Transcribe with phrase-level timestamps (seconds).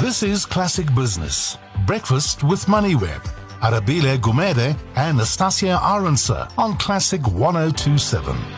[0.00, 1.56] This is Classic Business.
[1.86, 3.22] Breakfast with MoneyWeb.
[3.60, 8.55] Arabile Gumede and Nastassia Arendse on Classic 1027.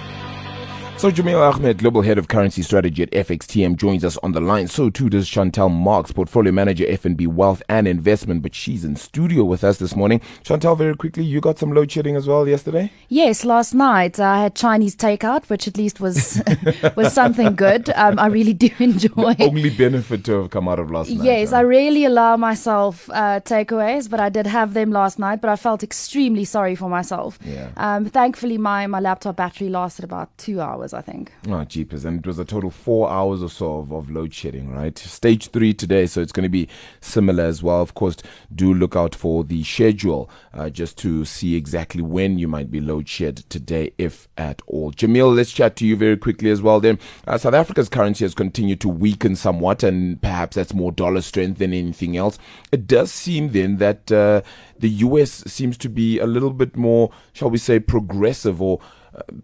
[0.99, 4.67] So Jameel Ahmad, Global Head of Currency Strategy at FXTM, joins us on the line.
[4.67, 9.45] So too does Chantal Marx, Portfolio Manager, FNB Wealth and Investment, but she's in studio
[9.45, 10.21] with us this morning.
[10.43, 12.91] Chantal, very quickly, you got some load shedding as well yesterday?
[13.09, 16.43] Yes, last night I had Chinese takeout, which at least was
[16.97, 17.91] was something good.
[17.91, 19.35] Um, I really do enjoy.
[19.35, 21.25] The only benefit to have come out of last night.
[21.25, 25.41] Yes, I rarely allow myself uh, takeaways, but I did have them last night.
[25.43, 27.39] But I felt extremely sorry for myself.
[27.45, 27.71] Yeah.
[27.77, 30.88] Um, thankfully, my my laptop battery lasted about two hours.
[30.95, 31.33] I think.
[31.49, 32.05] Oh, jeepers.
[32.05, 34.97] And it was a total four hours or so of, of load shedding, right?
[34.99, 36.69] Stage three today, so it's going to be
[37.01, 37.81] similar as well.
[37.81, 38.17] Of course,
[38.55, 42.81] do look out for the schedule uh, just to see exactly when you might be
[42.81, 44.93] load shed today, if at all.
[44.93, 46.99] Jameel, let's chat to you very quickly as well then.
[47.27, 51.59] Uh, South Africa's currency has continued to weaken somewhat, and perhaps that's more dollar strength
[51.59, 52.39] than anything else.
[52.73, 54.43] It does seem then that uh,
[54.79, 58.81] the US seems to be a little bit more, shall we say, progressive or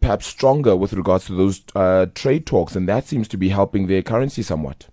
[0.00, 3.86] perhaps stronger with regards to those uh, trade talks, and that seems to be helping
[3.86, 4.88] their currency somewhat.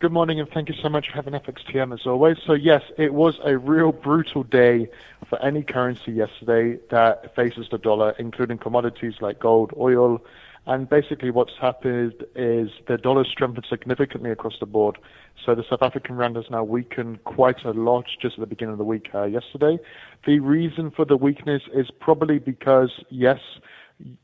[0.00, 2.36] Good morning, and thank you so much for having FXTM as always.
[2.46, 4.88] So yes, it was a real brutal day
[5.28, 10.22] for any currency yesterday that faces the dollar, including commodities like gold, oil,
[10.66, 14.98] and basically what's happened is the dollar strengthened significantly across the board.
[15.44, 18.72] So the South African rand has now weakened quite a lot just at the beginning
[18.72, 19.78] of the week uh, yesterday.
[20.26, 23.38] The reason for the weakness is probably because, yes,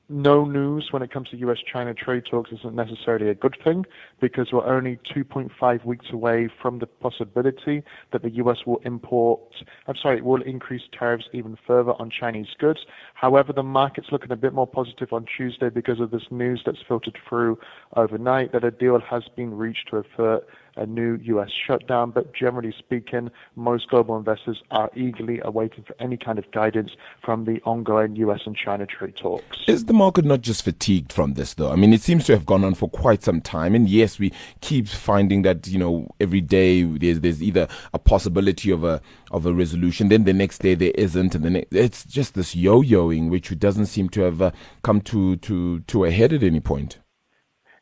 [0.08, 3.86] no news when it comes to US China trade talks isn't necessarily a good thing
[4.20, 9.40] because we're only 2.5 weeks away from the possibility that the US will import,
[9.86, 12.80] I'm sorry, will increase tariffs even further on Chinese goods.
[13.14, 16.82] However, the market's looking a bit more positive on Tuesday because of this news that's
[16.86, 17.58] filtered through
[17.96, 21.50] overnight that a deal has been reached to avert a new U.S.
[21.66, 22.10] shutdown.
[22.10, 26.90] But generally speaking, most global investors are eagerly awaiting for any kind of guidance
[27.24, 28.40] from the ongoing U.S.
[28.46, 29.58] and China trade talks.
[29.66, 31.70] Is the market not just fatigued from this, though?
[31.70, 33.74] I mean, it seems to have gone on for quite some time.
[33.74, 38.70] And yes, we keep finding that, you know, every day there's, there's either a possibility
[38.70, 39.00] of a,
[39.30, 41.34] of a resolution, then the next day there isn't.
[41.34, 44.50] And then it, it's just this yo-yoing, which doesn't seem to have uh,
[44.82, 46.98] come to, to, to a head at any point.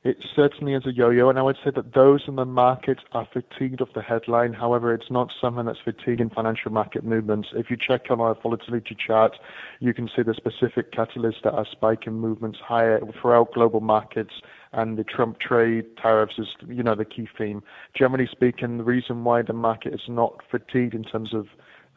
[0.04, 3.28] It certainly is a yo-yo, and I would say that those in the market are
[3.32, 4.52] fatigued of the headline.
[4.52, 7.50] However, it's not something that's fatiguing financial market movements.
[7.54, 9.38] If you check on our volatility chart,
[9.78, 14.32] you can see the specific catalysts that are spiking movements higher throughout global markets
[14.72, 17.62] and the Trump trade tariffs is, you know, the key theme.
[17.94, 21.46] Generally speaking, the reason why the market is not fatigued in terms of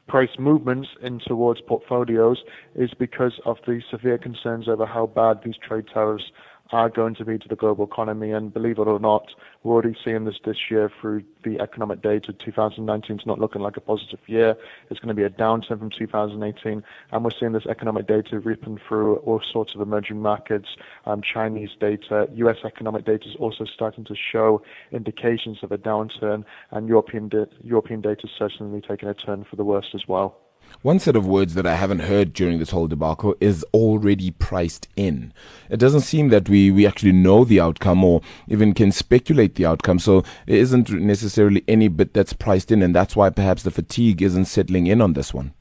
[0.08, 2.44] price movements in towards portfolios
[2.76, 6.32] is because of the severe concerns over how bad these trade tariffs
[6.72, 8.32] are going to be to the global economy.
[8.32, 9.30] And believe it or not,
[9.64, 12.34] we're already seeing this this year through the economic data.
[12.34, 14.56] 2019 is not looking like a positive year.
[14.90, 16.84] It's going to be a downturn from 2018.
[17.12, 20.70] And we're seeing this economic data ripping through all sorts of emerging markets,
[21.06, 22.28] um, Chinese data.
[22.34, 24.62] US economic data is also starting to show
[24.92, 26.44] indications of a downturn.
[26.72, 30.45] And European, da- European data is certainly taking a turn for the worst as well.
[30.82, 34.88] One set of words that I haven't heard during this whole debacle is already priced
[34.96, 35.34] in.
[35.70, 39.66] It doesn't seem that we, we actually know the outcome or even can speculate the
[39.66, 39.98] outcome.
[39.98, 42.84] So there isn't necessarily any bit that's priced in.
[42.84, 45.54] And that's why perhaps the fatigue isn't settling in on this one.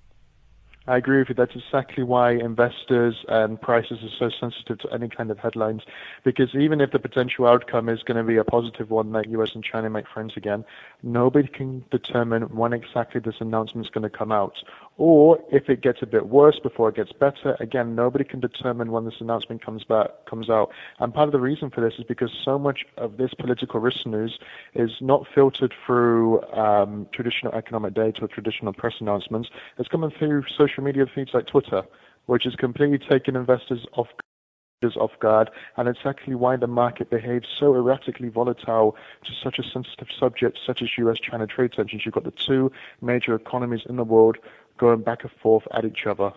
[0.87, 1.34] I agree with you.
[1.34, 5.81] That's exactly why investors and prices are so sensitive to any kind of headlines.
[6.25, 9.54] Because even if the potential outcome is going to be a positive one that US
[9.54, 10.62] and China make friends again,
[11.03, 14.56] nobody can determine when exactly this announcement is going to come out.
[14.97, 18.93] Or if it gets a bit worse before it gets better, again, nobody can determine
[18.93, 20.71] when this announcement comes back comes out.
[21.00, 24.06] And part of the reason for this is because so much of this political risk
[24.06, 24.38] news
[24.75, 29.49] is not filtered through um, traditional economic data or traditional press announcements.
[29.78, 31.82] It's coming through social media feeds like Twitter,
[32.26, 34.09] which is completely taking investors off
[34.97, 38.94] off guard, and it's actually why the market behaves so erratically volatile
[39.25, 42.05] to such a sensitive subject such as US-China trade tensions.
[42.05, 42.70] You've got the two
[43.00, 44.37] major economies in the world
[44.79, 46.32] going back and forth at each other.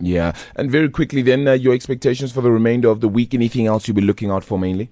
[0.00, 3.34] Yeah, and very quickly then, uh, your expectations for the remainder of the week.
[3.34, 4.90] Anything else you'll be looking out for mainly?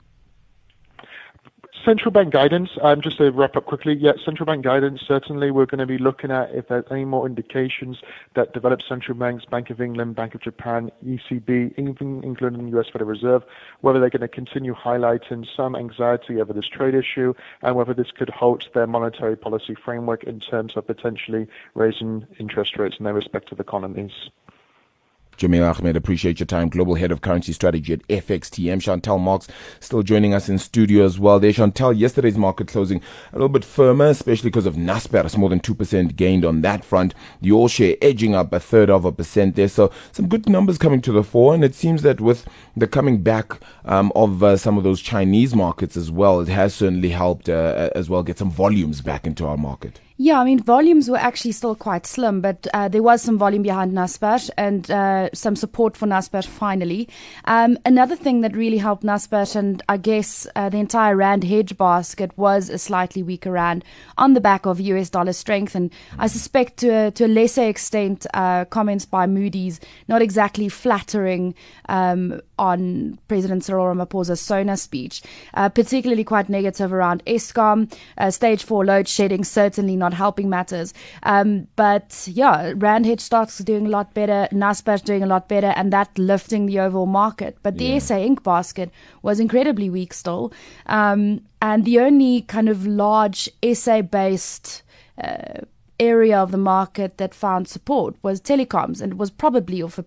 [1.86, 5.66] Central bank guidance, um, just to wrap up quickly, yeah, central bank guidance, certainly we're
[5.66, 7.98] going to be looking at if there's any more indications
[8.34, 12.86] that developed central banks, Bank of England, Bank of Japan, ECB, even including the US
[12.92, 13.44] Federal Reserve,
[13.82, 18.10] whether they're going to continue highlighting some anxiety over this trade issue and whether this
[18.10, 23.14] could halt their monetary policy framework in terms of potentially raising interest rates in their
[23.14, 24.28] respective economies.
[25.38, 26.68] Jameel Ahmad, appreciate your time.
[26.68, 28.80] Global Head of Currency Strategy at FXTM.
[28.80, 29.46] Chantal Marx
[29.80, 31.38] still joining us in studio as well.
[31.38, 33.02] There, Chantal, yesterday's market closing
[33.32, 37.14] a little bit firmer, especially because of Naspers, more than 2% gained on that front.
[37.42, 39.68] The all share edging up a third of a percent there.
[39.68, 41.54] So some good numbers coming to the fore.
[41.54, 45.54] And it seems that with the coming back um, of uh, some of those Chinese
[45.54, 49.46] markets as well, it has certainly helped uh, as well get some volumes back into
[49.46, 50.00] our market.
[50.18, 53.62] Yeah, I mean, volumes were actually still quite slim, but uh, there was some volume
[53.62, 57.06] behind Naspers and uh, some support for Naspers finally.
[57.44, 61.76] Um, another thing that really helped Naspers and I guess uh, the entire Rand hedge
[61.76, 63.84] basket was a slightly weaker Rand
[64.16, 65.74] on the back of US dollar strength.
[65.74, 70.70] And I suspect to a, to a lesser extent, uh, comments by Moody's not exactly
[70.70, 71.54] flattering
[71.90, 75.22] um, on President Cyril Ramaphosa's SONA speech,
[75.52, 80.48] uh, particularly quite negative around Eskom, uh, stage four load shedding, certainly not not helping
[80.48, 80.94] matters.
[81.22, 85.48] Um, but yeah, Rand hedge stocks are doing a lot better, Naspers doing a lot
[85.48, 87.58] better, and that lifting the overall market.
[87.62, 87.98] But the yeah.
[87.98, 88.42] SA Inc.
[88.42, 88.90] basket
[89.22, 90.52] was incredibly weak still.
[90.86, 94.82] Um, and the only kind of large SA based
[95.22, 95.60] uh,
[95.98, 100.04] area of the market that found support was telecoms, and it was probably of a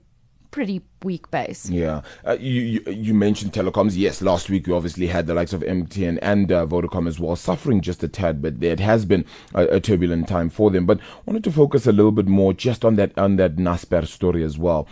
[0.51, 1.69] pretty weak base.
[1.69, 3.93] Yeah, uh, you, you, you mentioned telecoms.
[3.95, 7.35] Yes, last week we obviously had the likes of MTN and uh, Vodacom as well
[7.35, 10.85] suffering just a tad, but it has been a, a, turbulent time for them.
[10.85, 14.43] But wanted to focus a little bit more just on that on that Naspers story
[14.43, 14.87] as well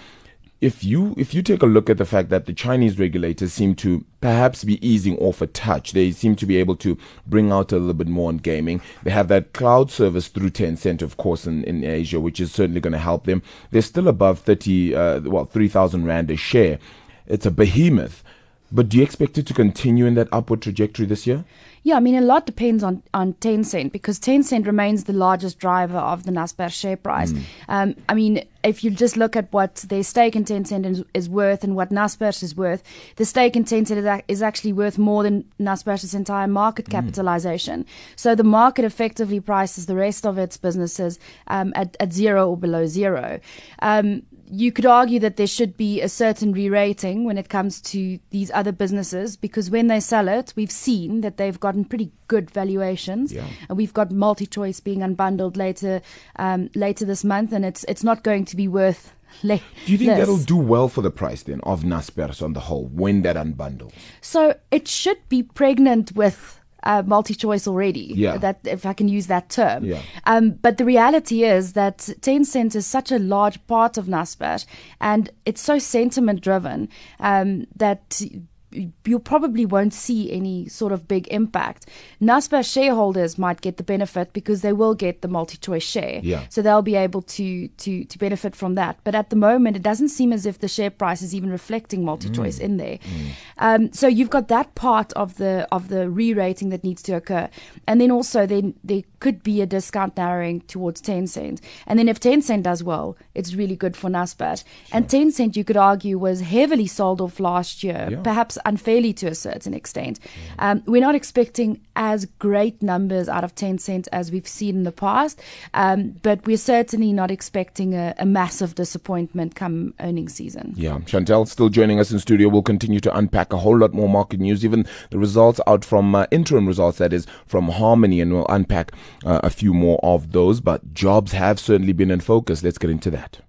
[0.59, 3.75] if you if you take a look at the fact that the Chinese regulators seem
[3.75, 7.71] to perhaps be easing off a touch, they seem to be able to bring out
[7.71, 8.81] a little bit more on gaming.
[9.03, 12.81] They have that cloud service through Tencent, of course, in, in Asia, which is certainly
[12.81, 13.43] going to help them.
[13.69, 16.79] They're still above thirty, uh, well, three thousand rand a share.
[17.27, 18.23] It's a behemoth.
[18.71, 21.45] But do you expect it to continue in that upward trajectory this year?
[21.83, 25.97] Yeah, I mean, a lot depends on, on Tencent because Tencent remains the largest driver
[25.97, 27.31] of the Naspers share price.
[27.31, 27.41] Mm.
[27.69, 31.29] Um, I mean, if you just look at what their stake in Tencent is, is
[31.29, 32.83] worth and what Naspers is worth,
[33.15, 36.91] the stake in Tencent is, is actually worth more than Naspers' entire market mm.
[36.91, 37.85] capitalization.
[37.85, 37.87] Mm.
[38.17, 42.57] So the market effectively prices the rest of its businesses um, at, at zero or
[42.57, 43.39] below zero.
[43.79, 48.19] Um, you could argue that there should be a certain re-rating when it comes to
[48.29, 52.49] these other businesses because when they sell it, we've seen that they've gotten pretty good
[52.51, 53.45] valuations, yeah.
[53.67, 56.01] and we've got MultiChoice being unbundled later
[56.37, 59.13] um, later this month, and it's it's not going to be worth.
[59.43, 60.19] Le- do you think less.
[60.19, 63.93] that'll do well for the price then of Naspers on the whole when that unbundles?
[64.21, 68.13] So it should be pregnant with uh, MultiChoice already.
[68.15, 68.37] Yeah.
[68.37, 69.83] That if I can use that term.
[69.83, 70.01] Yeah.
[70.25, 74.65] Um, but the reality is that Tencent is such a large part of Naspers,
[75.01, 76.87] and it's so sentiment driven
[77.19, 78.21] um, that
[78.71, 81.87] you probably won't see any sort of big impact.
[82.21, 86.19] Naspers shareholders might get the benefit because they will get the MultiChoice share.
[86.21, 86.45] Yeah.
[86.49, 88.99] So they'll be able to, to, to benefit from that.
[89.03, 92.03] But at the moment, it doesn't seem as if the share price is even reflecting
[92.03, 92.61] MultiChoice mm.
[92.61, 92.97] in there.
[92.97, 93.29] Mm.
[93.57, 97.49] Um, so you've got that part of the of the re-rating that needs to occur.
[97.87, 101.61] And then also then there could be a discount narrowing towards Tencent.
[101.85, 104.63] And then if Tencent does well, it's really good for Naspers.
[104.63, 104.97] Sure.
[104.97, 108.21] And Tencent, you could argue, was heavily sold off last year, yeah.
[108.21, 110.19] perhaps unfairly to a certain extent.
[110.59, 114.91] Um, we're not expecting as great numbers out of Tencent as we've seen in the
[114.91, 115.41] past,
[115.73, 120.73] um, but we're certainly not expecting a, a, massive disappointment come earnings season.
[120.75, 122.49] Yeah, Chantal still joining us in studio.
[122.49, 126.13] We'll continue to unpack a whole lot more market news, even the results out from
[126.13, 128.91] uh, interim results, that is, from Harmony, and we'll unpack
[129.25, 130.61] uh, a few more of those.
[130.61, 132.63] But jobs have certainly been in focus.
[132.63, 133.39] Let's get into that.